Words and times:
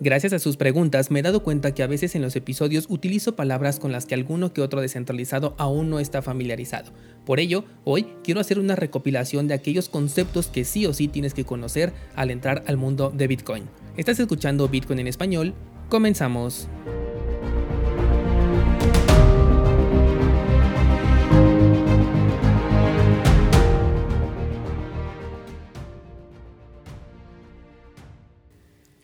Gracias 0.00 0.32
a 0.32 0.38
sus 0.38 0.56
preguntas 0.56 1.10
me 1.10 1.18
he 1.18 1.22
dado 1.22 1.42
cuenta 1.42 1.74
que 1.74 1.82
a 1.82 1.88
veces 1.88 2.14
en 2.14 2.22
los 2.22 2.36
episodios 2.36 2.86
utilizo 2.88 3.34
palabras 3.34 3.80
con 3.80 3.90
las 3.90 4.06
que 4.06 4.14
alguno 4.14 4.52
que 4.52 4.60
otro 4.60 4.80
descentralizado 4.80 5.56
aún 5.58 5.90
no 5.90 5.98
está 5.98 6.22
familiarizado. 6.22 6.92
Por 7.26 7.40
ello, 7.40 7.64
hoy 7.82 8.06
quiero 8.22 8.40
hacer 8.40 8.60
una 8.60 8.76
recopilación 8.76 9.48
de 9.48 9.54
aquellos 9.54 9.88
conceptos 9.88 10.46
que 10.46 10.64
sí 10.64 10.86
o 10.86 10.92
sí 10.92 11.08
tienes 11.08 11.34
que 11.34 11.44
conocer 11.44 11.92
al 12.14 12.30
entrar 12.30 12.62
al 12.68 12.76
mundo 12.76 13.10
de 13.10 13.26
Bitcoin. 13.26 13.64
Estás 13.96 14.20
escuchando 14.20 14.68
Bitcoin 14.68 15.00
en 15.00 15.08
español, 15.08 15.54
comenzamos. 15.88 16.68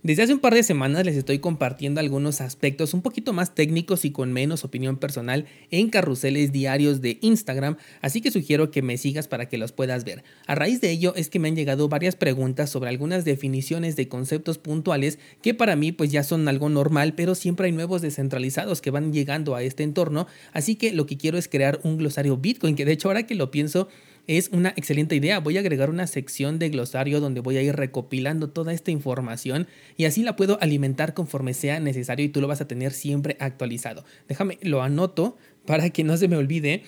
Desde 0.05 0.23
hace 0.23 0.35
un 0.35 0.41
par 0.41 0.53
de 0.53 0.63
semanas 0.63 1.07
les 1.07 1.17
estoy 1.17 1.39
compartiendo 1.39 1.99
algunos 1.99 2.43
aspectos 2.43 2.93
un 2.93 3.01
poquito 3.01 3.33
más 3.33 3.55
técnicos 3.55 4.05
y 4.05 4.11
con 4.11 4.35
menos 4.35 4.63
opinión 4.63 4.99
personal 4.99 5.47
en 5.71 5.89
carruseles 5.89 6.53
diarios 6.53 7.01
de 7.01 7.17
Instagram, 7.23 7.79
así 8.03 8.21
que 8.21 8.31
sugiero 8.31 8.71
que 8.71 8.83
me 8.83 8.99
sigas 8.99 9.29
para 9.29 9.49
que 9.49 9.57
los 9.57 9.73
puedas 9.73 10.05
ver. 10.05 10.23
A 10.47 10.55
raíz 10.55 10.83
de 10.83 10.91
ello 10.91 11.15
es 11.17 11.31
que 11.31 11.39
me 11.39 11.49
han 11.49 11.57
llegado 11.57 11.89
varias 11.89 12.17
preguntas 12.17 12.69
sobre 12.69 12.91
algunas 12.91 13.25
definiciones 13.25 13.97
de 13.97 14.07
conceptos 14.07 14.59
puntuales 14.59 15.19
que 15.41 15.55
para 15.55 15.75
mí 15.75 15.91
pues 15.91 16.13
ya 16.13 16.23
son 16.23 16.47
algo 16.49 16.69
normal, 16.69 17.15
pero 17.15 17.35
siempre 17.35 17.69
hay 17.69 17.73
nuevos 17.73 18.03
descentralizados 18.03 18.83
que 18.83 18.91
van 18.91 19.11
llegando 19.11 19.55
a 19.55 19.63
este 19.63 19.85
entorno, 19.85 20.27
así 20.53 20.75
que 20.75 20.93
lo 20.93 21.07
que 21.07 21.17
quiero 21.17 21.39
es 21.39 21.49
crear 21.49 21.81
un 21.83 21.97
glosario 21.97 22.37
Bitcoin, 22.37 22.77
que 22.77 22.85
de 22.85 22.93
hecho 22.93 23.09
ahora 23.09 23.27
que 23.27 23.37
lo 23.37 23.51
pienso 23.51 23.89
es 24.27 24.49
una 24.53 24.71
excelente 24.77 25.17
idea. 25.17 25.41
Voy 25.41 25.57
a 25.57 25.61
agregar 25.61 25.91
una 25.91 26.07
sección 26.07 26.59
de 26.59 26.71
glosario 26.71 27.21
donde 27.21 27.41
voy 27.41 27.57
a 27.57 27.63
ir 27.63 27.77
recopilando 27.77 28.51
toda 28.51 28.73
esta 28.73 28.91
información 28.91 29.67
y 29.97 30.07
así 30.07 30.23
la 30.23 30.37
puedo 30.37 30.59
alimentar 30.61 31.15
conforme 31.15 31.55
sea 31.55 31.81
necesario 31.81 32.25
y 32.25 32.31
tú 32.31 32.41
lo 32.41 32.49
vas 32.49 32.61
a 32.61 32.69
tener 32.69 32.93
siempre 32.93 33.37
actualizado. 33.41 34.05
Déjame, 34.29 34.59
lo 34.63 34.83
anoto 34.83 35.37
para 35.67 35.91
que 35.91 36.05
no 36.05 36.17
se 36.17 36.29
me 36.29 36.37
olvide. 36.37 36.85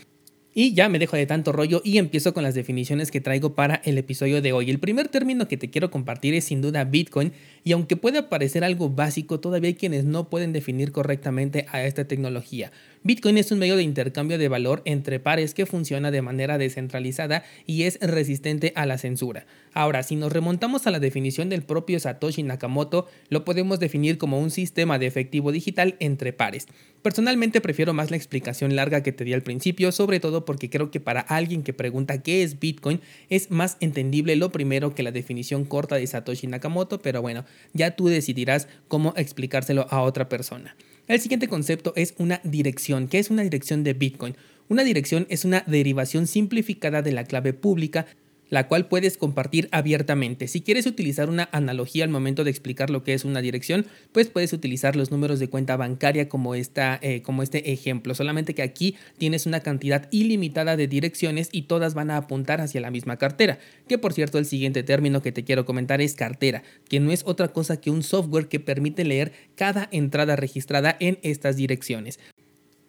Y 0.59 0.73
ya 0.73 0.89
me 0.89 0.99
dejo 0.99 1.19
de 1.19 1.27
tanto 1.27 1.53
rollo 1.53 1.83
y 1.85 1.99
empiezo 1.99 2.33
con 2.33 2.43
las 2.43 2.55
definiciones 2.55 3.11
que 3.11 3.21
traigo 3.21 3.55
para 3.55 3.83
el 3.85 3.99
episodio 3.99 4.41
de 4.41 4.55
hoy. 4.55 4.71
El 4.71 4.79
primer 4.79 5.09
término 5.09 5.49
que 5.49 5.59
te 5.59 5.69
quiero 5.69 5.91
compartir 5.91 6.33
es 6.33 6.45
sin 6.47 6.63
duda 6.63 6.85
Bitcoin 6.85 7.33
y 7.63 7.73
aunque 7.73 7.97
puede 7.97 8.23
parecer 8.23 8.65
algo 8.65 8.89
básico, 8.89 9.39
todavía 9.39 9.69
hay 9.69 9.75
quienes 9.75 10.07
no 10.07 10.31
pueden 10.31 10.55
definir 10.55 10.93
correctamente 10.93 11.67
a 11.73 11.85
esta 11.85 12.09
tecnología. 12.09 12.73
Bitcoin 13.07 13.39
es 13.39 13.53
un 13.53 13.61
medio 13.61 13.77
de 13.77 13.85
intercambio 13.85 14.37
de 14.37 14.49
valor 14.49 14.83
entre 14.85 15.21
pares 15.21 15.55
que 15.55 15.65
funciona 15.65 16.11
de 16.11 16.23
manera 16.23 16.59
descentralizada 16.59 17.45
y 17.65 17.85
es 17.85 18.01
resistente 18.01 18.73
a 18.75 18.85
la 18.85 18.99
censura. 18.99 19.47
Ahora, 19.73 20.03
si 20.03 20.17
nos 20.17 20.33
remontamos 20.33 20.89
a 20.89 20.91
la 20.91 20.99
definición 20.99 21.49
del 21.49 21.63
propio 21.63 22.01
Satoshi 22.01 22.43
Nakamoto, 22.43 23.07
lo 23.29 23.45
podemos 23.45 23.79
definir 23.79 24.19
como 24.19 24.41
un 24.41 24.51
sistema 24.51 24.99
de 24.99 25.07
efectivo 25.07 25.53
digital 25.53 25.95
entre 26.01 26.33
pares. 26.33 26.67
Personalmente 27.03 27.61
prefiero 27.61 27.95
más 27.95 28.11
la 28.11 28.17
explicación 28.17 28.75
larga 28.75 29.05
que 29.05 29.13
te 29.13 29.23
di 29.23 29.35
al 29.35 29.45
principio, 29.45 29.93
sobre 29.93 30.19
todo 30.19 30.45
porque 30.45 30.69
creo 30.69 30.91
que 30.91 30.99
para 30.99 31.21
alguien 31.21 31.63
que 31.63 31.73
pregunta 31.73 32.25
qué 32.25 32.43
es 32.43 32.59
Bitcoin 32.59 33.01
es 33.29 33.53
más 33.53 33.77
entendible 33.79 34.35
lo 34.35 34.51
primero 34.51 34.97
que 34.97 35.05
la 35.05 35.13
definición 35.13 35.65
corta 35.65 35.95
de 35.95 36.09
Satoshi 36.09 36.49
Nakamoto, 36.49 37.01
pero 37.01 37.23
bueno, 37.23 37.45
ya 37.73 37.95
tú 37.95 38.09
decidirás 38.09 38.67
cómo 38.89 39.15
explicárselo 39.17 39.87
a 39.91 40.03
otra 40.03 40.29
persona. 40.29 40.75
El 41.09 41.21
siguiente 41.21 41.47
concepto 41.47 41.93
es 41.95 42.15
una 42.19 42.41
dirección. 42.43 43.07
¿Qué 43.07 43.19
es 43.19 43.31
una 43.31 43.43
dirección 43.43 43.85
de 43.85 43.93
Bitcoin? 43.93 44.37
Una 44.69 44.83
dirección 44.83 45.27
es 45.31 45.45
una 45.45 45.63
derivación 45.67 46.27
simplificada 46.27 47.01
de 47.03 47.13
la 47.13 47.25
clave 47.25 47.53
pública 47.53 48.07
la 48.51 48.69
cual 48.69 48.87
puedes 48.87 49.17
compartir 49.17 49.69
abiertamente. 49.73 50.49
Si 50.49 50.61
quieres 50.61 50.87
utilizar 50.87 51.29
una 51.29 51.49
analogía 51.53 52.05
al 52.05 52.11
momento 52.11 52.45
de 52.45 52.51
explicar 52.51 52.91
lo 52.91 53.03
que 53.03 53.15
es 53.15 53.25
una 53.25 53.41
dirección, 53.41 53.87
pues 54.13 54.29
puedes 54.29 54.53
utilizar 54.53 54.97
los 54.97 55.11
números 55.11 55.39
de 55.39 55.49
cuenta 55.49 55.77
bancaria 55.77 56.29
como, 56.29 56.55
esta, 56.55 56.99
eh, 57.03 57.23
como 57.23 57.43
este 57.43 57.73
ejemplo, 57.73 58.15
solamente 58.15 58.55
que 58.55 58.63
aquí 58.63 58.97
tienes 59.19 59.47
una 59.47 59.61
cantidad 59.61 60.09
ilimitada 60.11 60.77
de 60.77 60.89
direcciones 60.89 61.49
y 61.53 61.63
todas 61.63 61.95
van 61.95 62.11
a 62.11 62.17
apuntar 62.17 62.61
hacia 62.61 62.81
la 62.81 62.91
misma 62.91 63.17
cartera, 63.17 63.59
que 63.89 63.99
por 63.99 64.13
cierto 64.13 64.39
el 64.39 64.47
siguiente 64.47 64.83
término 64.83 65.23
que 65.23 65.33
te 65.33 65.45
quiero 65.45 65.65
comentar 65.65 66.01
es 66.01 66.15
cartera, 66.15 66.63
que 66.89 67.01
no 67.01 67.13
es 67.13 67.23
otra 67.27 67.49
cosa 67.49 67.81
que 67.81 67.91
un 67.91 68.03
software 68.03 68.49
que 68.49 68.61
permite 68.61 69.05
leer 69.05 69.33
cada 69.55 69.89
entrada 69.91 70.37
registrada 70.37 70.97
en 71.01 71.19
estas 71.23 71.57
direcciones. 71.57 72.19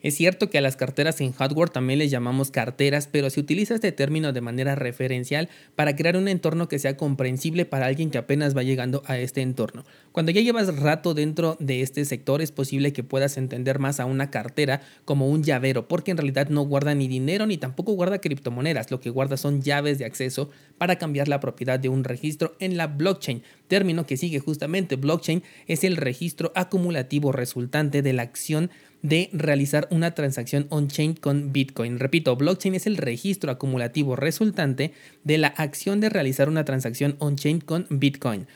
Es 0.08 0.16
cierto 0.16 0.50
que 0.50 0.58
a 0.58 0.62
las 0.62 0.78
carteras 0.78 1.20
en 1.20 1.34
hardware 1.34 1.70
también 1.70 2.00
les 2.00 2.10
llamamos 2.10 2.50
carteras, 2.50 3.10
pero 3.12 3.30
se 3.30 3.42
utiliza 3.42 3.76
este 3.76 3.92
término 3.92 4.32
de 4.32 4.40
manera 4.40 4.74
referencial 4.74 5.50
para 5.76 5.98
crear 5.98 6.16
un 6.16 6.30
entorno 6.30 6.70
que 6.70 6.80
sea 6.80 6.96
comprensible 6.96 7.66
para 7.66 7.88
alguien 7.88 8.10
que 8.10 8.18
apenas 8.18 8.56
va 8.56 8.64
llegando 8.64 9.04
a 9.06 9.18
este 9.18 9.42
entorno. 9.42 9.84
Cuando 10.14 10.32
ya 10.32 10.40
llevas 10.40 10.74
rato 10.78 11.14
dentro 11.14 11.58
de 11.60 11.82
este 11.82 12.06
sector 12.06 12.42
es 12.42 12.54
posible 12.54 12.94
que 12.94 13.04
puedas 13.04 13.36
entender 13.36 13.80
más 13.80 14.00
a 14.00 14.06
una 14.06 14.32
cartera 14.32 14.80
como 15.04 15.28
un 15.28 15.44
llavero, 15.44 15.90
porque 15.90 16.12
en 16.12 16.18
realidad 16.18 16.48
no 16.48 16.62
guarda 16.62 16.96
ni 16.96 17.10
dinero 17.10 17.46
ni 17.46 17.58
tampoco 17.58 17.92
guarda 17.92 18.22
criptomonedas, 18.22 18.92
lo 18.92 19.02
que 19.02 19.10
guarda 19.10 19.36
son 19.36 19.62
llaves 19.62 19.98
de 19.98 20.06
acceso 20.06 20.50
para 20.78 20.96
cambiar 20.96 21.28
la 21.28 21.42
propiedad 21.42 21.82
de 21.82 21.90
un 21.90 22.06
registro 22.06 22.56
en 22.62 22.78
la 22.78 22.88
blockchain, 22.88 23.44
término 23.68 24.06
que 24.06 24.16
sigue 24.16 24.40
justamente 24.40 24.96
blockchain 24.96 25.44
es 25.68 25.84
el 25.84 25.98
registro 25.98 26.54
acumulativo 26.56 27.34
resultante 27.34 28.02
de 28.02 28.14
la 28.14 28.22
acción 28.22 28.72
de 29.02 29.30
realizar 29.34 29.88
una 29.92 30.12
transacción 30.12 30.68
on-chain 30.70 31.14
con 31.14 31.54
Bitcoin. 31.54 32.00
Repito, 32.00 32.36
blockchain 32.36 32.76
es 32.76 32.88
el 32.88 32.98
registro 32.98 33.52
acumulativo 33.52 34.16
resultante 34.16 34.92
de 35.24 35.38
la 35.38 35.48
acción 35.48 36.00
de 36.00 36.10
realizar 36.10 36.50
una 36.50 36.66
transacción 36.66 37.16
on-chain 37.20 37.62
con 37.62 37.88
Bitcoin. 37.90 38.48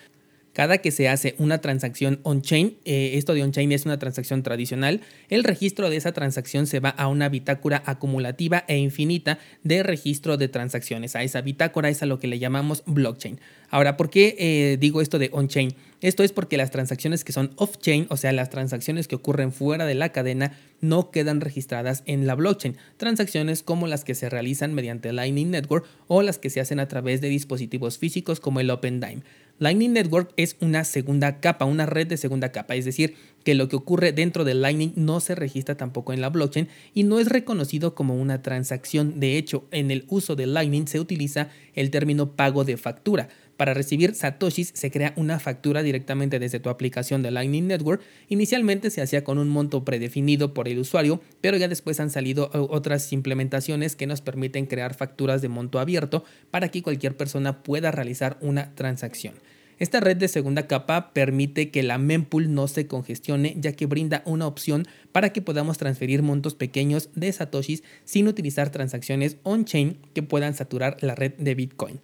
Cada 0.54 0.80
que 0.80 0.92
se 0.92 1.08
hace 1.08 1.34
una 1.38 1.60
transacción 1.60 2.20
on-chain, 2.24 2.76
eh, 2.84 3.12
esto 3.14 3.34
de 3.34 3.42
on-chain 3.42 3.72
es 3.72 3.86
una 3.86 4.00
transacción 4.00 4.44
tradicional, 4.44 5.00
el 5.30 5.46
registro 5.46 5.90
de 5.90 5.96
esa 5.96 6.12
transacción 6.12 6.68
se 6.68 6.82
va 6.82 6.90
a 6.90 7.08
una 7.08 7.30
bitácora 7.30 7.82
acumulativa 7.86 8.66
e 8.68 8.78
infinita 8.78 9.40
de 9.64 9.82
registro 9.82 10.36
de 10.36 10.50
transacciones. 10.50 11.16
A 11.16 11.24
esa 11.24 11.40
bitácora 11.40 11.88
es 11.88 12.04
a 12.04 12.06
lo 12.06 12.20
que 12.20 12.28
le 12.28 12.38
llamamos 12.38 12.84
blockchain. 12.86 13.40
Ahora, 13.70 13.96
¿por 13.96 14.10
qué 14.10 14.36
eh, 14.38 14.78
digo 14.78 15.02
esto 15.02 15.20
de 15.20 15.30
on-chain? 15.32 15.74
Esto 16.02 16.24
es 16.24 16.32
porque 16.32 16.58
las 16.58 16.72
transacciones 16.72 17.24
que 17.24 17.32
son 17.32 17.52
off-chain, 17.58 18.08
o 18.10 18.18
sea, 18.18 18.32
las 18.32 18.50
transacciones 18.50 19.08
que 19.08 19.16
ocurren 19.16 19.52
fuera 19.52 19.86
de 19.86 19.94
la 19.94 20.12
cadena, 20.12 20.58
no 20.82 21.12
quedan 21.12 21.42
registradas 21.42 22.02
en 22.08 22.26
la 22.26 22.34
blockchain. 22.34 22.76
Transacciones 22.98 23.62
como 23.62 23.86
las 23.86 24.04
que 24.04 24.16
se 24.16 24.30
realizan 24.30 24.74
mediante 24.74 25.14
Lightning 25.14 25.52
Network 25.52 25.86
o 26.08 26.24
las 26.24 26.40
que 26.40 26.50
se 26.50 26.60
hacen 26.60 26.80
a 26.80 26.88
través 26.88 27.22
de 27.22 27.30
dispositivos 27.30 28.00
físicos 28.00 28.40
como 28.40 28.60
el 28.60 28.72
OpenDime. 28.72 29.22
Lightning 29.60 29.94
Network 29.94 30.34
es 30.38 30.56
una 30.60 30.84
segunda 30.84 31.40
capa, 31.40 31.66
una 31.66 31.86
red 31.86 32.08
de 32.08 32.18
segunda 32.18 32.52
capa, 32.52 32.74
es 32.74 32.84
decir, 32.84 33.14
que 33.44 33.54
lo 33.54 33.70
que 33.70 33.76
ocurre 33.76 34.12
dentro 34.12 34.44
de 34.44 34.56
Lightning 34.56 34.94
no 34.96 35.20
se 35.20 35.36
registra 35.36 35.78
tampoco 35.78 36.14
en 36.14 36.22
la 36.22 36.30
blockchain 36.30 36.68
y 36.96 37.04
no 37.04 37.20
es 37.20 37.28
reconocido 37.28 37.94
como 37.94 38.16
una 38.16 38.42
transacción. 38.42 39.20
De 39.20 39.38
hecho, 39.38 39.66
en 39.70 39.92
el 39.92 40.06
uso 40.08 40.36
de 40.36 40.48
Lightning 40.48 40.88
se 40.88 41.00
utiliza 41.00 41.50
el 41.76 41.92
término 41.92 42.32
pago 42.32 42.64
de 42.64 42.78
factura. 42.78 43.30
Para 43.62 43.76
recibir 43.76 44.16
satoshis 44.16 44.72
se 44.74 44.90
crea 44.90 45.14
una 45.18 45.40
factura 45.40 45.84
directamente 45.84 46.40
desde 46.40 46.60
tu 46.60 46.70
aplicación 46.70 47.22
de 47.22 47.30
Lightning 47.30 47.68
Network. 47.68 48.02
Inicialmente 48.28 48.90
se 48.90 49.04
hacía 49.04 49.24
con 49.24 49.38
un 49.38 49.50
monto 49.50 49.86
predefinido 49.86 50.56
por 50.56 50.68
el 50.68 50.80
usuario, 50.80 51.22
pero 51.42 51.58
ya 51.58 51.68
después 51.68 52.00
han 52.00 52.10
salido 52.10 52.50
eh, 52.56 52.58
otras 52.58 53.14
implementaciones 53.14 53.96
que 53.96 54.08
nos 54.08 54.22
permiten 54.22 54.66
crear 54.66 54.96
facturas 54.96 55.44
de 55.44 55.50
monto 55.50 55.80
abierto 55.80 56.24
para 56.50 56.70
que 56.70 56.82
cualquier 56.82 57.16
persona 57.16 57.62
pueda 57.62 57.92
realizar 57.92 58.40
una 58.42 58.74
transacción. 58.74 59.36
Esta 59.78 60.00
red 60.00 60.18
de 60.18 60.28
segunda 60.28 60.66
capa 60.66 61.14
permite 61.14 61.70
que 61.70 61.84
la 61.84 62.00
mempool 62.00 62.56
no 62.56 62.68
se 62.68 62.88
congestione 62.88 63.58
ya 63.60 63.74
que 63.74 63.86
brinda 63.86 64.24
una 64.26 64.48
opción 64.48 64.88
para 65.12 65.34
que 65.34 65.44
podamos 65.44 65.78
transferir 65.78 66.24
montos 66.24 66.56
pequeños 66.56 67.10
de 67.14 67.32
satoshis 67.32 67.84
sin 68.06 68.28
utilizar 68.28 68.72
transacciones 68.72 69.38
on-chain 69.44 70.00
que 70.16 70.24
puedan 70.24 70.56
saturar 70.56 70.98
la 71.02 71.14
red 71.14 71.34
de 71.34 71.54
Bitcoin. 71.54 72.00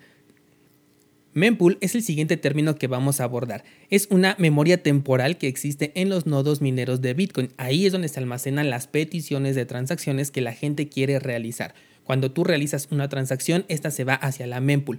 Mempool 1.37 1.77
es 1.81 1.93
el 1.93 2.01
siguiente 2.01 2.35
término 2.35 2.77
que 2.77 2.87
vamos 2.87 3.21
a 3.21 3.25
abordar. 3.25 3.63
Es 3.91 4.07
una 4.09 4.35
memoria 4.39 4.81
temporal 4.81 5.37
que 5.37 5.47
existe 5.47 5.91
en 5.93 6.09
los 6.09 6.25
nodos 6.25 6.61
mineros 6.61 6.99
de 6.99 7.13
Bitcoin. 7.13 7.51
Ahí 7.57 7.85
es 7.85 7.91
donde 7.91 8.07
se 8.07 8.19
almacenan 8.19 8.71
las 8.71 8.87
peticiones 8.87 9.55
de 9.55 9.67
transacciones 9.67 10.31
que 10.31 10.41
la 10.41 10.53
gente 10.53 10.89
quiere 10.89 11.19
realizar. 11.19 11.75
Cuando 12.03 12.31
tú 12.31 12.43
realizas 12.43 12.87
una 12.89 13.07
transacción, 13.07 13.65
esta 13.67 13.91
se 13.91 14.03
va 14.03 14.15
hacia 14.15 14.47
la 14.47 14.61
mempool. 14.61 14.97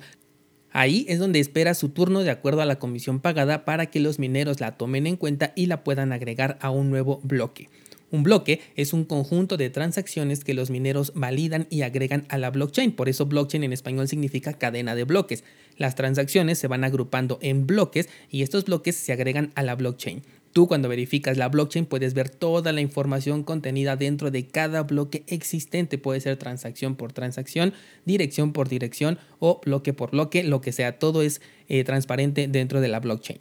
Ahí 0.71 1.07
es 1.09 1.19
donde 1.19 1.41
espera 1.41 1.75
su 1.75 1.89
turno 1.89 2.23
de 2.23 2.31
acuerdo 2.31 2.61
a 2.61 2.67
la 2.67 2.79
comisión 2.79 3.19
pagada 3.19 3.65
para 3.65 3.87
que 3.87 3.99
los 3.99 4.21
mineros 4.21 4.61
la 4.61 4.77
tomen 4.77 5.09
en 5.09 5.17
cuenta 5.17 5.53
y 5.57 5.67
la 5.67 5.83
puedan 5.83 6.13
agregar 6.13 6.57
a 6.63 6.71
un 6.71 6.89
nuevo 6.89 7.19
bloque. 7.25 7.69
Un 8.11 8.23
bloque 8.23 8.61
es 8.75 8.95
un 8.95 9.05
conjunto 9.05 9.59
de 9.59 9.69
transacciones 9.69 10.43
que 10.43 10.55
los 10.55 10.71
mineros 10.71 11.13
validan 11.15 11.67
y 11.69 11.83
agregan 11.83 12.25
a 12.31 12.39
la 12.39 12.51
blockchain. 12.51 12.93
Por 12.93 13.11
eso 13.11 13.27
blockchain 13.27 13.65
en 13.65 13.75
español 13.75 14.09
significa 14.09 14.55
cadena 14.55 14.95
de 14.95 15.05
bloques. 15.05 15.45
Las 15.77 15.95
transacciones 15.95 16.59
se 16.59 16.69
van 16.69 16.85
agrupando 16.85 17.39
en 17.43 17.67
bloques 17.67 18.09
y 18.31 18.43
estos 18.43 18.65
bloques 18.65 18.97
se 18.97 19.13
agregan 19.13 19.53
a 19.57 19.63
la 19.63 19.75
blockchain. 19.75 20.23
Tú 20.55 20.67
cuando 20.67 20.89
verificas 20.89 21.37
la 21.37 21.51
blockchain 21.51 21.85
puedes 21.85 22.15
ver 22.15 22.31
toda 22.31 22.73
la 22.73 22.81
información 22.81 23.43
contenida 23.43 23.97
dentro 23.97 24.31
de 24.31 24.47
cada 24.47 24.85
bloque 24.85 25.25
existente. 25.27 25.99
Puede 25.99 26.21
ser 26.21 26.39
transacción 26.39 26.97
por 26.97 27.13
transacción, 27.13 27.75
dirección 28.07 28.55
por 28.55 28.71
dirección 28.71 29.19
o 29.39 29.61
bloque 29.63 29.93
por 29.93 30.13
bloque, 30.13 30.43
lo 30.45 30.63
que 30.63 30.73
sea. 30.73 30.99
Todo 30.99 31.21
es 31.21 31.43
eh, 31.69 31.85
transparente 31.85 32.49
dentro 32.49 32.81
de 32.81 32.89
la 32.89 33.01
blockchain. 33.01 33.39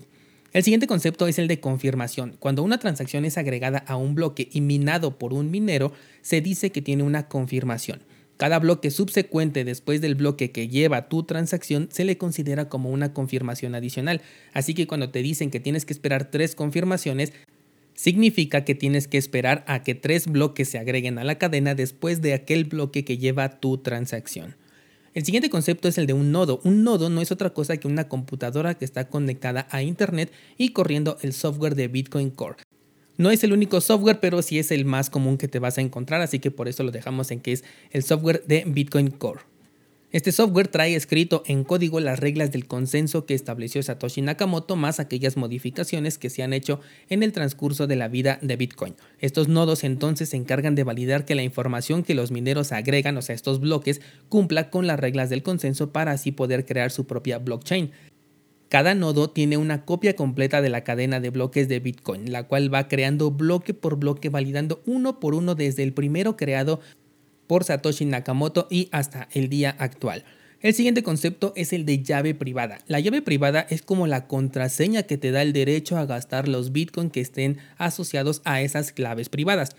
El 0.58 0.64
siguiente 0.64 0.88
concepto 0.88 1.28
es 1.28 1.38
el 1.38 1.48
de 1.48 1.60
confirmación. 1.60 2.36
Cuando 2.40 2.64
una 2.64 2.80
transacción 2.80 3.26
es 3.26 3.38
agregada 3.38 3.78
a 3.78 3.96
un 3.96 4.16
bloque 4.16 4.50
y 4.52 4.62
minado 4.62 5.20
por 5.20 5.32
un 5.32 5.52
minero, 5.52 5.94
se 6.24 6.42
dice 6.42 6.72
que 6.72 6.82
tiene 6.82 7.04
una 7.04 7.28
confirmación. 7.28 8.02
Cada 8.38 8.58
bloque 8.58 8.90
subsecuente 8.90 9.66
después 9.66 10.02
del 10.02 10.16
bloque 10.16 10.50
que 10.50 10.68
lleva 10.68 11.10
tu 11.10 11.22
transacción 11.22 11.90
se 11.92 12.06
le 12.06 12.18
considera 12.18 12.70
como 12.70 12.90
una 12.90 13.14
confirmación 13.14 13.76
adicional. 13.76 14.24
Así 14.52 14.74
que 14.74 14.88
cuando 14.88 15.12
te 15.12 15.22
dicen 15.22 15.52
que 15.52 15.60
tienes 15.60 15.86
que 15.86 15.94
esperar 15.94 16.32
tres 16.32 16.56
confirmaciones, 16.56 17.34
significa 17.94 18.66
que 18.66 18.74
tienes 18.74 19.08
que 19.08 19.20
esperar 19.20 19.64
a 19.68 19.84
que 19.84 19.94
tres 19.94 20.26
bloques 20.26 20.68
se 20.70 20.80
agreguen 20.80 21.20
a 21.20 21.24
la 21.24 21.38
cadena 21.38 21.76
después 21.76 22.24
de 22.24 22.34
aquel 22.34 22.66
bloque 22.66 23.06
que 23.06 23.20
lleva 23.20 23.60
tu 23.60 23.78
transacción. 23.78 24.56
El 25.18 25.26
siguiente 25.26 25.50
concepto 25.50 25.88
es 25.88 25.98
el 25.98 26.06
de 26.06 26.14
un 26.14 26.32
nodo. 26.32 26.62
Un 26.64 26.84
nodo 26.84 27.10
no 27.10 27.22
es 27.22 27.32
otra 27.32 27.50
cosa 27.50 27.76
que 27.78 27.88
una 27.88 28.08
computadora 28.08 28.76
que 28.76 28.86
está 28.86 29.10
conectada 29.10 29.68
a 29.72 29.82
Internet 29.82 30.32
y 30.60 30.74
corriendo 30.74 31.18
el 31.24 31.34
software 31.34 31.74
de 31.74 31.88
Bitcoin 31.88 32.30
Core. 32.30 32.58
No 33.18 33.32
es 33.32 33.44
el 33.44 33.52
único 33.52 33.82
software, 33.82 34.20
pero 34.20 34.44
sí 34.44 34.60
es 34.60 34.70
el 34.70 34.86
más 34.86 35.10
común 35.10 35.40
que 35.40 35.48
te 35.48 35.58
vas 35.58 35.80
a 35.80 35.82
encontrar, 35.82 36.22
así 36.22 36.38
que 36.38 36.52
por 36.52 36.68
eso 36.68 36.84
lo 36.84 36.92
dejamos 36.92 37.32
en 37.32 37.40
que 37.40 37.54
es 37.54 37.64
el 37.90 38.04
software 38.04 38.44
de 38.46 38.64
Bitcoin 38.68 39.10
Core. 39.10 39.40
Este 40.14 40.32
software 40.32 40.70
trae 40.70 40.96
escrito 40.96 41.44
en 41.48 41.66
código 41.66 42.00
las 42.00 42.22
reglas 42.22 42.50
del 42.54 42.66
consenso 42.66 43.26
que 43.26 43.34
estableció 43.34 43.84
Satoshi 43.84 44.22
Nakamoto 44.22 44.78
más 44.78 45.02
aquellas 45.02 45.36
modificaciones 45.36 46.18
que 46.18 46.30
se 46.30 46.44
han 46.44 46.54
hecho 46.54 46.80
en 47.10 47.24
el 47.24 47.34
transcurso 47.34 47.88
de 47.88 47.98
la 47.98 48.08
vida 48.08 48.40
de 48.42 48.56
Bitcoin. 48.56 48.96
Estos 49.20 49.50
nodos 49.50 49.84
entonces 49.84 50.30
se 50.30 50.38
encargan 50.38 50.76
de 50.76 50.86
validar 50.86 51.26
que 51.26 51.36
la 51.36 51.44
información 51.44 52.04
que 52.04 52.16
los 52.16 52.32
mineros 52.32 52.72
agregan, 52.72 53.18
o 53.18 53.22
sea, 53.22 53.36
estos 53.36 53.60
bloques, 53.60 54.00
cumpla 54.30 54.70
con 54.70 54.88
las 54.88 54.98
reglas 54.98 55.30
del 55.30 55.44
consenso 55.44 55.92
para 55.92 56.14
así 56.14 56.32
poder 56.32 56.66
crear 56.66 56.90
su 56.90 57.06
propia 57.06 57.40
blockchain. 57.40 57.92
Cada 58.70 58.96
nodo 58.96 59.30
tiene 59.30 59.56
una 59.56 59.86
copia 59.86 60.18
completa 60.18 60.62
de 60.62 60.70
la 60.70 60.84
cadena 60.84 61.22
de 61.22 61.30
bloques 61.30 61.70
de 61.70 61.80
Bitcoin, 61.80 62.34
la 62.34 62.44
cual 62.44 62.74
va 62.74 62.90
creando 62.90 63.32
bloque 63.32 63.74
por 63.74 63.98
bloque, 63.98 64.28
validando 64.28 64.82
uno 64.86 65.22
por 65.22 65.36
uno 65.36 65.56
desde 65.56 65.84
el 65.84 65.94
primero 65.94 66.36
creado 66.36 66.82
por 67.48 67.64
Satoshi 67.64 68.06
Nakamoto 68.06 68.68
y 68.70 68.90
hasta 68.92 69.28
el 69.32 69.50
día 69.50 69.76
actual. 69.80 70.24
El 70.60 70.74
siguiente 70.74 71.04
concepto 71.04 71.54
es 71.56 71.72
el 71.72 71.86
de 71.86 72.02
llave 72.04 72.34
privada. 72.34 72.80
La 72.88 73.00
llave 73.00 73.22
privada 73.22 73.66
es 73.70 73.84
como 73.84 74.08
la 74.08 74.28
contraseña 74.28 75.04
que 75.04 75.18
te 75.18 75.32
da 75.32 75.44
el 75.44 75.54
derecho 75.54 75.98
a 75.98 76.06
gastar 76.08 76.48
los 76.48 76.72
bitcoins 76.72 77.12
que 77.12 77.22
estén 77.22 77.60
asociados 77.78 78.42
a 78.44 78.62
esas 78.62 78.92
claves 78.92 79.30
privadas. 79.30 79.76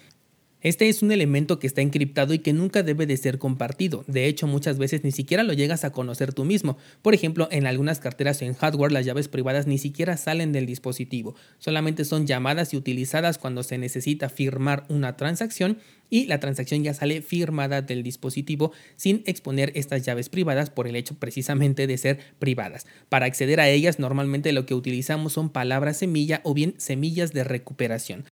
Este 0.61 0.89
es 0.89 1.03
un 1.03 1.13
elemento 1.13 1.61
que 1.61 1.69
está 1.69 1.83
encriptado 1.83 2.35
y 2.35 2.41
que 2.41 2.53
nunca 2.53 2.83
debe 2.83 3.07
de 3.07 3.17
ser 3.17 3.39
compartido. 3.39 4.03
De 4.09 4.27
hecho, 4.27 4.49
muchas 4.49 4.77
veces 4.77 5.05
ni 5.05 5.13
siquiera 5.13 5.45
lo 5.45 5.53
llegas 5.53 5.85
a 5.85 5.93
conocer 5.93 6.33
tú 6.33 6.45
mismo. 6.45 6.77
Por 7.01 7.15
ejemplo, 7.15 7.47
en 7.53 7.65
algunas 7.65 8.01
carteras 8.01 8.43
o 8.43 8.45
en 8.45 8.55
hardware 8.55 8.91
las 8.91 9.07
llaves 9.07 9.29
privadas 9.29 9.69
ni 9.69 9.79
siquiera 9.79 10.17
salen 10.17 10.51
del 10.51 10.67
dispositivo. 10.67 11.37
Solamente 11.59 12.05
son 12.05 12.27
llamadas 12.27 12.75
y 12.75 12.77
utilizadas 12.77 13.39
cuando 13.39 13.63
se 13.63 13.79
necesita 13.79 14.29
firmar 14.31 14.85
una 14.89 15.17
transacción 15.17 15.79
y 16.11 16.27
la 16.27 16.41
transacción 16.41 16.83
ya 16.83 16.93
sale 16.93 17.23
firmada 17.23 17.81
del 17.81 18.03
dispositivo 18.03 18.73
sin 18.97 19.23
exponer 19.27 19.71
estas 19.77 20.03
llaves 20.03 20.29
privadas 20.29 20.71
por 20.71 20.89
el 20.89 20.97
hecho 20.97 21.15
precisamente 21.15 21.87
de 21.87 21.99
ser 21.99 22.19
privadas. 22.41 22.85
Para 23.09 23.27
acceder 23.27 23.61
a 23.61 23.69
ellas 23.69 24.01
normalmente 24.01 24.51
lo 24.51 24.67
que 24.67 24.75
utilizamos 24.75 25.35
son 25.35 25.51
palabras 25.51 25.99
semilla 25.99 26.41
o 26.43 26.53
bien 26.53 26.75
semillas 26.79 27.33
de 27.33 27.45
recuperación 27.45 28.25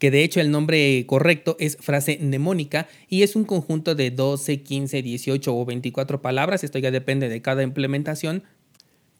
que 0.00 0.10
de 0.10 0.24
hecho 0.24 0.40
el 0.40 0.50
nombre 0.50 1.04
correcto 1.06 1.56
es 1.60 1.76
frase 1.76 2.18
mnemónica 2.20 2.88
y 3.08 3.22
es 3.22 3.36
un 3.36 3.44
conjunto 3.44 3.94
de 3.94 4.10
12, 4.10 4.62
15, 4.62 5.02
18 5.02 5.54
o 5.54 5.64
24 5.64 6.22
palabras, 6.22 6.64
esto 6.64 6.78
ya 6.78 6.90
depende 6.90 7.28
de 7.28 7.42
cada 7.42 7.62
implementación, 7.62 8.42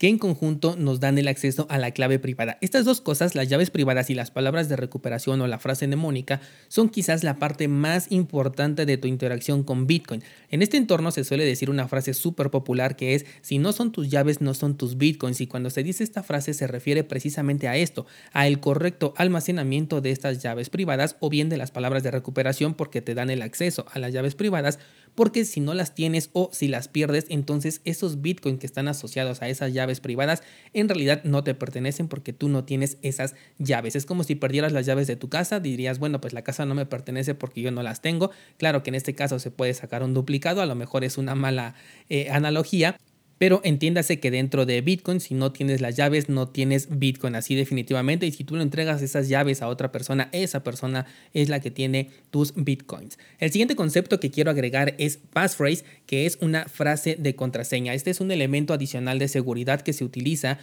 que 0.01 0.09
en 0.09 0.17
conjunto 0.17 0.77
nos 0.79 0.99
dan 0.99 1.19
el 1.19 1.29
acceso 1.29 1.67
a 1.69 1.77
la 1.77 1.91
clave 1.91 2.19
privada. 2.19 2.57
Estas 2.63 2.87
dos 2.87 3.03
cosas, 3.03 3.35
las 3.35 3.51
llaves 3.51 3.69
privadas 3.69 4.09
y 4.09 4.15
las 4.15 4.31
palabras 4.31 4.71
de 4.71 4.77
recuperación 4.77 5.43
o 5.43 5.47
la 5.47 5.59
frase 5.59 5.87
mnemónica, 5.87 6.41
son 6.69 6.89
quizás 6.89 7.23
la 7.23 7.39
parte 7.39 7.69
más 7.69 8.11
importante 8.11 8.87
de 8.87 8.97
tu 8.97 9.09
interacción 9.09 9.63
con 9.63 9.87
Bitcoin. 9.87 10.23
En 10.49 10.63
este 10.63 10.79
entorno 10.79 11.11
se 11.11 11.23
suele 11.23 11.45
decir 11.45 11.69
una 11.69 11.87
frase 11.87 12.15
súper 12.15 12.51
popular 12.51 12.97
que 12.97 13.15
es, 13.15 13.27
si 13.43 13.59
no 13.59 13.75
son 13.75 13.93
tus 13.93 14.09
llaves, 14.09 14.41
no 14.41 14.55
son 14.55 14.75
tus 14.75 14.97
Bitcoins. 14.97 15.43
Y 15.43 15.47
cuando 15.47 15.69
se 15.69 15.83
dice 15.83 16.03
esta 16.03 16.23
frase 16.23 16.55
se 16.55 16.67
refiere 16.67 17.05
precisamente 17.05 17.69
a 17.69 17.77
esto, 17.77 18.07
a 18.33 18.47
el 18.47 18.59
correcto 18.59 19.13
almacenamiento 19.19 20.01
de 20.01 20.13
estas 20.13 20.43
llaves 20.43 20.71
privadas 20.71 21.17
o 21.21 21.29
bien 21.29 21.51
de 21.51 21.59
las 21.59 21.73
palabras 21.73 22.03
de 22.03 22.11
recuperación 22.11 22.73
porque 22.73 23.03
te 23.03 23.15
dan 23.15 23.29
el 23.29 23.43
acceso 23.43 23.85
a 23.93 23.99
las 23.99 24.15
llaves 24.15 24.35
privadas, 24.35 24.79
porque 25.21 25.45
si 25.45 25.61
no 25.61 25.75
las 25.75 25.95
tienes 25.95 26.31
o 26.33 26.49
si 26.51 26.67
las 26.67 26.89
pierdes, 26.89 27.27
entonces 27.29 27.83
esos 27.85 28.23
Bitcoin 28.23 28.57
que 28.57 28.65
están 28.65 28.89
asociados 28.89 29.43
a 29.43 29.51
esas 29.51 29.75
llaves 29.75 30.01
privadas 30.01 30.43
en 30.73 30.89
realidad 30.89 31.23
no 31.25 31.45
te 31.45 31.55
pertenecen 31.55 32.09
porque 32.09 32.33
tú 32.33 32.49
no 32.49 32.65
tienes 32.65 32.97
esas 33.03 33.35
llaves. 33.59 33.97
Es 33.97 34.07
como 34.07 34.25
si 34.25 34.35
perdieras 34.35 34.73
las 34.73 34.87
llaves 34.87 35.07
de 35.07 35.17
tu 35.17 35.29
casa, 35.29 35.61
dirías, 35.61 35.99
bueno, 35.99 36.23
pues 36.23 36.33
la 36.33 36.41
casa 36.41 36.65
no 36.65 36.75
me 36.75 36.87
pertenece 36.87 37.35
porque 37.35 37.61
yo 37.61 37.71
no 37.71 37.83
las 37.83 38.01
tengo. 38.01 38.31
Claro 38.57 38.83
que 38.83 38.89
en 38.89 38.95
este 38.95 39.15
caso 39.15 39.39
se 39.39 39.51
puede 39.51 39.75
sacar 39.75 40.03
un 40.03 40.15
duplicado, 40.15 40.63
a 40.63 40.67
lo 40.67 40.75
mejor 40.75 41.05
es 41.05 41.19
una 41.19 41.35
mala 41.35 41.75
eh, 42.09 42.31
analogía, 42.31 42.97
pero 43.41 43.63
entiéndase 43.65 44.21
que 44.21 44.31
dentro 44.31 44.67
de 44.67 44.83
Bitcoin, 44.83 45.19
si 45.19 45.33
no 45.33 45.51
tienes 45.51 45.81
las 45.81 45.97
llaves, 45.97 46.29
no 46.29 46.49
tienes 46.49 46.99
Bitcoin 46.99 47.35
así 47.35 47.55
definitivamente. 47.55 48.27
Y 48.27 48.33
si 48.33 48.45
tú 48.45 48.55
le 48.55 48.63
entregas 48.63 49.01
esas 49.01 49.31
llaves 49.31 49.63
a 49.63 49.69
otra 49.69 49.91
persona, 49.91 50.29
esa 50.33 50.63
persona 50.63 51.07
es 51.33 51.49
la 51.49 51.61
que 51.61 51.71
tiene 51.71 52.11
tus 52.31 52.53
Bitcoins. 52.55 53.19
El 53.39 53.51
siguiente 53.51 53.77
concepto 53.77 54.21
que 54.21 54.31
quiero 54.31 54.51
agregar 54.51 54.95
es 54.99 55.17
passphrase, 55.17 55.87
que 56.05 56.27
es 56.27 56.37
una 56.43 56.67
frase 56.67 57.17
de 57.19 57.35
contraseña. 57.35 57.95
Este 57.95 58.11
es 58.11 58.21
un 58.21 58.31
elemento 58.31 58.75
adicional 58.75 59.19
de 59.19 59.29
seguridad 59.29 59.81
que 59.81 59.95
se 59.95 60.05
utiliza 60.05 60.59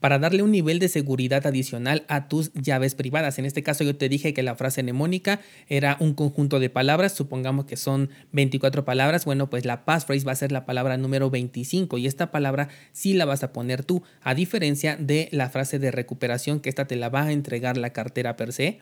para 0.00 0.18
darle 0.18 0.42
un 0.42 0.50
nivel 0.50 0.78
de 0.78 0.88
seguridad 0.88 1.46
adicional 1.46 2.04
a 2.08 2.28
tus 2.28 2.52
llaves 2.54 2.94
privadas. 2.94 3.38
En 3.38 3.44
este 3.44 3.62
caso 3.62 3.84
yo 3.84 3.96
te 3.96 4.08
dije 4.08 4.34
que 4.34 4.42
la 4.42 4.54
frase 4.54 4.82
mnemónica 4.82 5.40
era 5.68 5.96
un 6.00 6.14
conjunto 6.14 6.60
de 6.60 6.70
palabras, 6.70 7.12
supongamos 7.12 7.66
que 7.66 7.76
son 7.76 8.10
24 8.32 8.84
palabras, 8.84 9.24
bueno, 9.24 9.50
pues 9.50 9.64
la 9.64 9.84
passphrase 9.84 10.24
va 10.24 10.32
a 10.32 10.36
ser 10.36 10.52
la 10.52 10.66
palabra 10.66 10.96
número 10.96 11.30
25 11.30 11.98
y 11.98 12.06
esta 12.06 12.30
palabra 12.30 12.68
sí 12.92 13.14
la 13.14 13.24
vas 13.24 13.42
a 13.42 13.52
poner 13.52 13.84
tú, 13.84 14.02
a 14.22 14.34
diferencia 14.34 14.96
de 14.96 15.28
la 15.32 15.50
frase 15.50 15.78
de 15.78 15.90
recuperación 15.90 16.60
que 16.60 16.68
esta 16.68 16.86
te 16.86 16.96
la 16.96 17.08
va 17.08 17.24
a 17.24 17.32
entregar 17.32 17.76
la 17.76 17.90
cartera 17.90 18.36
per 18.36 18.52
se 18.52 18.80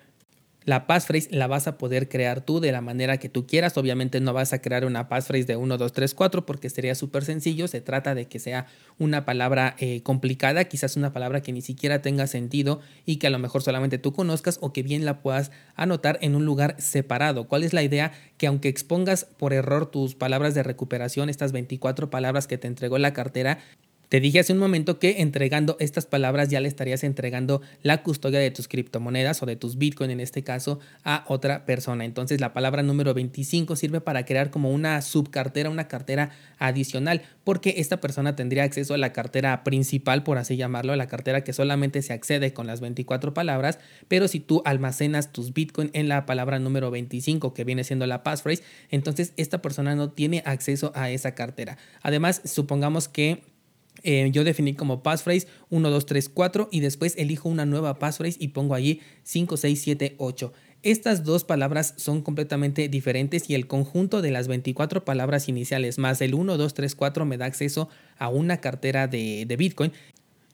la 0.66 0.88
passphrase 0.88 1.28
la 1.30 1.46
vas 1.46 1.68
a 1.68 1.78
poder 1.78 2.08
crear 2.08 2.40
tú 2.40 2.58
de 2.58 2.72
la 2.72 2.80
manera 2.80 3.18
que 3.18 3.28
tú 3.28 3.46
quieras. 3.46 3.78
Obviamente 3.78 4.20
no 4.20 4.32
vas 4.32 4.52
a 4.52 4.60
crear 4.60 4.84
una 4.84 5.08
passphrase 5.08 5.44
de 5.44 5.56
1, 5.56 5.78
2, 5.78 5.92
3, 5.92 6.12
4 6.12 6.44
porque 6.44 6.68
sería 6.68 6.96
súper 6.96 7.24
sencillo. 7.24 7.68
Se 7.68 7.80
trata 7.80 8.16
de 8.16 8.26
que 8.26 8.40
sea 8.40 8.66
una 8.98 9.24
palabra 9.24 9.76
eh, 9.78 10.02
complicada, 10.02 10.64
quizás 10.64 10.96
una 10.96 11.12
palabra 11.12 11.40
que 11.40 11.52
ni 11.52 11.62
siquiera 11.62 12.02
tenga 12.02 12.26
sentido 12.26 12.80
y 13.06 13.16
que 13.16 13.28
a 13.28 13.30
lo 13.30 13.38
mejor 13.38 13.62
solamente 13.62 13.98
tú 13.98 14.12
conozcas 14.12 14.58
o 14.60 14.72
que 14.72 14.82
bien 14.82 15.04
la 15.04 15.20
puedas 15.20 15.52
anotar 15.76 16.18
en 16.20 16.34
un 16.34 16.44
lugar 16.44 16.74
separado. 16.78 17.46
¿Cuál 17.46 17.62
es 17.62 17.72
la 17.72 17.84
idea? 17.84 18.12
Que 18.36 18.48
aunque 18.48 18.68
expongas 18.68 19.24
por 19.24 19.52
error 19.52 19.86
tus 19.86 20.16
palabras 20.16 20.54
de 20.54 20.64
recuperación, 20.64 21.30
estas 21.30 21.52
24 21.52 22.10
palabras 22.10 22.48
que 22.48 22.58
te 22.58 22.66
entregó 22.66 22.98
la 22.98 23.12
cartera, 23.12 23.60
te 24.08 24.20
dije 24.20 24.38
hace 24.38 24.52
un 24.52 24.58
momento 24.58 24.98
que 24.98 25.20
entregando 25.20 25.76
estas 25.80 26.06
palabras 26.06 26.48
ya 26.48 26.60
le 26.60 26.68
estarías 26.68 27.02
entregando 27.02 27.60
la 27.82 28.02
custodia 28.02 28.38
de 28.38 28.50
tus 28.50 28.68
criptomonedas 28.68 29.42
o 29.42 29.46
de 29.46 29.56
tus 29.56 29.78
Bitcoin 29.78 30.10
en 30.10 30.20
este 30.20 30.44
caso 30.44 30.78
a 31.02 31.24
otra 31.28 31.64
persona. 31.66 32.04
Entonces 32.04 32.40
la 32.40 32.52
palabra 32.52 32.82
número 32.82 33.14
25 33.14 33.74
sirve 33.74 34.00
para 34.00 34.24
crear 34.24 34.50
como 34.50 34.70
una 34.70 35.02
subcartera, 35.02 35.70
una 35.70 35.88
cartera 35.88 36.30
adicional, 36.58 37.22
porque 37.44 37.74
esta 37.78 38.00
persona 38.00 38.36
tendría 38.36 38.62
acceso 38.62 38.94
a 38.94 38.98
la 38.98 39.12
cartera 39.12 39.64
principal, 39.64 40.22
por 40.22 40.38
así 40.38 40.56
llamarlo, 40.56 40.92
a 40.92 40.96
la 40.96 41.08
cartera 41.08 41.42
que 41.42 41.52
solamente 41.52 42.02
se 42.02 42.12
accede 42.12 42.52
con 42.52 42.66
las 42.66 42.80
24 42.80 43.34
palabras, 43.34 43.78
pero 44.08 44.28
si 44.28 44.40
tú 44.40 44.62
almacenas 44.64 45.32
tus 45.32 45.52
Bitcoin 45.52 45.90
en 45.92 46.08
la 46.08 46.26
palabra 46.26 46.58
número 46.58 46.90
25 46.90 47.54
que 47.54 47.64
viene 47.64 47.84
siendo 47.84 48.06
la 48.06 48.22
passphrase, 48.22 48.62
entonces 48.90 49.32
esta 49.36 49.62
persona 49.62 49.94
no 49.94 50.10
tiene 50.10 50.42
acceso 50.46 50.92
a 50.94 51.10
esa 51.10 51.34
cartera. 51.34 51.76
Además, 52.02 52.40
supongamos 52.44 53.08
que 53.08 53.55
eh, 54.02 54.30
yo 54.32 54.44
definí 54.44 54.74
como 54.74 55.02
passphrase 55.02 55.46
1, 55.70 55.90
2, 55.90 56.06
3, 56.06 56.28
4 56.28 56.68
y 56.70 56.80
después 56.80 57.14
elijo 57.16 57.48
una 57.48 57.66
nueva 57.66 57.98
passphrase 57.98 58.36
y 58.40 58.48
pongo 58.48 58.74
allí 58.74 59.00
5, 59.24 59.56
6, 59.56 59.80
7, 59.80 60.14
8. 60.18 60.52
Estas 60.82 61.24
dos 61.24 61.42
palabras 61.42 61.94
son 61.96 62.22
completamente 62.22 62.88
diferentes 62.88 63.50
y 63.50 63.54
el 63.54 63.66
conjunto 63.66 64.22
de 64.22 64.30
las 64.30 64.46
24 64.46 65.04
palabras 65.04 65.48
iniciales 65.48 65.98
más 65.98 66.20
el 66.20 66.34
1, 66.34 66.56
2, 66.56 66.74
3, 66.74 66.94
4 66.94 67.24
me 67.24 67.38
da 67.38 67.46
acceso 67.46 67.88
a 68.18 68.28
una 68.28 68.58
cartera 68.58 69.08
de, 69.08 69.46
de 69.46 69.56
Bitcoin 69.56 69.92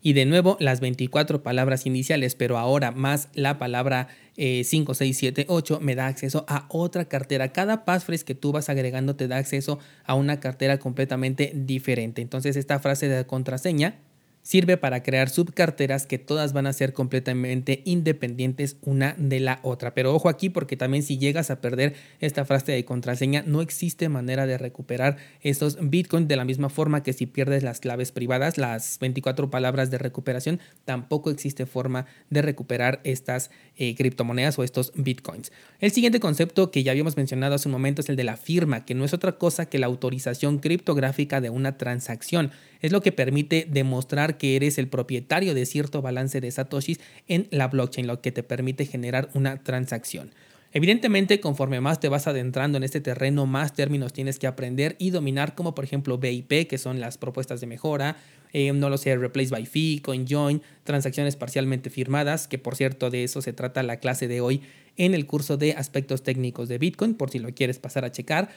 y 0.02 0.12
de 0.12 0.26
nuevo 0.26 0.56
las 0.60 0.80
24 0.80 1.42
palabras 1.42 1.86
iniciales, 1.86 2.34
pero 2.34 2.58
ahora 2.58 2.90
más 2.90 3.28
la 3.34 3.58
palabra 3.58 4.08
5, 4.36 4.94
6, 4.94 5.16
7, 5.16 5.46
8 5.48 5.80
me 5.80 5.94
da 5.94 6.08
acceso 6.08 6.44
a 6.48 6.66
otra 6.68 7.04
cartera. 7.04 7.52
Cada 7.52 7.84
passphrase 7.84 8.24
que 8.24 8.34
tú 8.34 8.52
vas 8.52 8.68
agregando 8.68 9.14
te 9.14 9.28
da 9.28 9.36
acceso 9.36 9.78
a 10.04 10.14
una 10.14 10.40
cartera 10.40 10.78
completamente 10.78 11.52
diferente. 11.54 12.20
Entonces 12.20 12.56
esta 12.56 12.80
frase 12.80 13.08
de 13.08 13.26
contraseña 13.26 14.00
sirve 14.42 14.76
para 14.76 15.02
crear 15.02 15.28
subcarteras 15.28 16.06
que 16.06 16.18
todas 16.18 16.52
van 16.52 16.66
a 16.66 16.72
ser 16.72 16.92
completamente 16.92 17.82
independientes 17.84 18.76
una 18.82 19.14
de 19.16 19.40
la 19.40 19.60
otra. 19.62 19.94
Pero 19.94 20.14
ojo 20.14 20.28
aquí 20.28 20.50
porque 20.50 20.76
también 20.76 21.02
si 21.02 21.18
llegas 21.18 21.50
a 21.50 21.60
perder 21.60 21.94
esta 22.20 22.44
frase 22.44 22.72
de 22.72 22.84
contraseña, 22.84 23.44
no 23.46 23.62
existe 23.62 24.08
manera 24.08 24.46
de 24.46 24.58
recuperar 24.58 25.16
esos 25.40 25.78
bitcoins 25.80 26.28
de 26.28 26.36
la 26.36 26.44
misma 26.44 26.68
forma 26.68 27.02
que 27.02 27.12
si 27.12 27.26
pierdes 27.26 27.62
las 27.62 27.80
claves 27.80 28.12
privadas, 28.12 28.58
las 28.58 28.98
24 28.98 29.50
palabras 29.50 29.90
de 29.90 29.98
recuperación, 29.98 30.60
tampoco 30.84 31.30
existe 31.30 31.66
forma 31.66 32.06
de 32.30 32.42
recuperar 32.42 33.00
estas 33.04 33.50
eh, 33.76 33.94
criptomonedas 33.94 34.58
o 34.58 34.64
estos 34.64 34.92
bitcoins. 34.94 35.52
El 35.78 35.92
siguiente 35.92 36.20
concepto 36.20 36.70
que 36.70 36.82
ya 36.82 36.92
habíamos 36.92 37.16
mencionado 37.16 37.54
hace 37.54 37.68
un 37.68 37.72
momento 37.72 38.00
es 38.00 38.08
el 38.08 38.16
de 38.16 38.24
la 38.24 38.36
firma, 38.36 38.84
que 38.84 38.94
no 38.94 39.04
es 39.04 39.14
otra 39.14 39.32
cosa 39.32 39.66
que 39.66 39.78
la 39.78 39.86
autorización 39.86 40.58
criptográfica 40.58 41.40
de 41.40 41.50
una 41.50 41.78
transacción. 41.78 42.50
Es 42.82 42.92
lo 42.92 43.00
que 43.00 43.12
permite 43.12 43.66
demostrar 43.70 44.36
que 44.36 44.56
eres 44.56 44.76
el 44.76 44.88
propietario 44.88 45.54
de 45.54 45.64
cierto 45.66 46.02
balance 46.02 46.40
de 46.40 46.50
satoshis 46.50 47.00
en 47.28 47.46
la 47.50 47.68
blockchain, 47.68 48.06
lo 48.06 48.20
que 48.20 48.32
te 48.32 48.42
permite 48.42 48.84
generar 48.84 49.30
una 49.34 49.62
transacción. 49.62 50.32
Evidentemente, 50.74 51.38
conforme 51.38 51.80
más 51.80 52.00
te 52.00 52.08
vas 52.08 52.26
adentrando 52.26 52.78
en 52.78 52.84
este 52.84 53.00
terreno, 53.00 53.46
más 53.46 53.74
términos 53.74 54.12
tienes 54.12 54.38
que 54.38 54.46
aprender 54.46 54.96
y 54.98 55.10
dominar, 55.10 55.54
como 55.54 55.74
por 55.74 55.84
ejemplo 55.84 56.18
BIP, 56.18 56.66
que 56.66 56.78
son 56.78 56.98
las 56.98 57.18
propuestas 57.18 57.60
de 57.60 57.66
mejora, 57.66 58.16
eh, 58.54 58.72
no 58.72 58.88
lo 58.88 58.96
sé, 58.96 59.14
Replace 59.16 59.50
by 59.50 59.66
Fee, 59.66 60.00
CoinJoin, 60.02 60.62
transacciones 60.84 61.36
parcialmente 61.36 61.90
firmadas, 61.90 62.48
que 62.48 62.58
por 62.58 62.74
cierto 62.74 63.10
de 63.10 63.24
eso 63.24 63.42
se 63.42 63.52
trata 63.52 63.82
la 63.82 63.98
clase 63.98 64.28
de 64.28 64.40
hoy 64.40 64.62
en 64.96 65.14
el 65.14 65.26
curso 65.26 65.58
de 65.58 65.72
aspectos 65.72 66.22
técnicos 66.22 66.68
de 66.68 66.78
Bitcoin, 66.78 67.14
por 67.14 67.30
si 67.30 67.38
lo 67.38 67.52
quieres 67.54 67.78
pasar 67.78 68.06
a 68.06 68.12
checar 68.12 68.50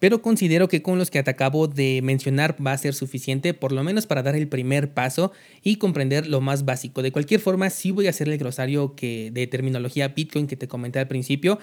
pero 0.00 0.22
considero 0.22 0.66
que 0.66 0.82
con 0.82 0.98
los 0.98 1.10
que 1.10 1.22
te 1.22 1.30
acabo 1.30 1.68
de 1.68 2.00
mencionar 2.02 2.56
va 2.64 2.72
a 2.72 2.78
ser 2.78 2.94
suficiente, 2.94 3.54
por 3.54 3.70
lo 3.70 3.84
menos 3.84 4.06
para 4.06 4.24
dar 4.24 4.34
el 4.34 4.48
primer 4.48 4.92
paso 4.92 5.30
y 5.62 5.76
comprender 5.76 6.26
lo 6.26 6.40
más 6.40 6.64
básico. 6.64 7.02
De 7.02 7.12
cualquier 7.12 7.38
forma, 7.38 7.70
sí 7.70 7.92
voy 7.92 8.08
a 8.08 8.10
hacer 8.10 8.28
el 8.28 8.38
glosario 8.38 8.96
que, 8.96 9.30
de 9.30 9.46
terminología 9.46 10.08
Bitcoin 10.08 10.48
que 10.48 10.56
te 10.56 10.66
comenté 10.66 10.98
al 10.98 11.06
principio. 11.06 11.60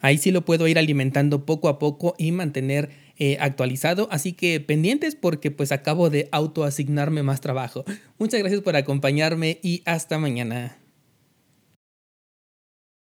Ahí 0.00 0.18
sí 0.18 0.30
lo 0.30 0.44
puedo 0.44 0.66
ir 0.66 0.78
alimentando 0.78 1.44
poco 1.44 1.68
a 1.68 1.78
poco 1.78 2.14
y 2.18 2.32
mantener 2.32 2.90
eh, 3.18 3.36
actualizado. 3.40 4.08
Así 4.10 4.32
que 4.32 4.60
pendientes 4.60 5.16
porque 5.16 5.50
pues 5.50 5.70
acabo 5.72 6.08
de 6.08 6.28
autoasignarme 6.32 7.22
más 7.22 7.40
trabajo. 7.40 7.84
Muchas 8.18 8.40
gracias 8.40 8.62
por 8.62 8.76
acompañarme 8.76 9.58
y 9.62 9.82
hasta 9.84 10.18
mañana. 10.18 10.81